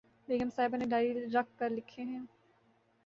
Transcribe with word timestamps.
بیگم 0.27 0.49
صاحبہ 0.55 0.77
نے 0.77 0.85
ڈائری 0.91 1.11
رکھ 1.35 1.51
کر 1.59 1.69
لکھے 1.69 2.03
ہیں 2.03 2.19